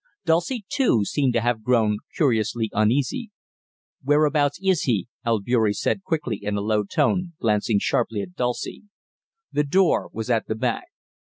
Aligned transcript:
Dulcie, 0.25 0.65
too, 0.67 1.05
seemed 1.05 1.33
to 1.33 1.41
have 1.41 1.61
grown 1.61 1.99
curiously 2.15 2.71
uneasy. 2.73 3.29
"Whereabouts 4.03 4.57
is 4.59 4.85
he?" 4.85 5.07
Albeury 5.27 5.73
said 5.75 6.01
quickly 6.03 6.37
in 6.41 6.57
a 6.57 6.61
low 6.61 6.85
tone, 6.85 7.33
glancing 7.39 7.77
sharply 7.77 8.23
at 8.23 8.33
Dulcie. 8.33 8.81
The 9.51 9.63
door 9.63 10.09
was 10.11 10.31
at 10.31 10.47
the 10.47 10.55
back. 10.55 10.85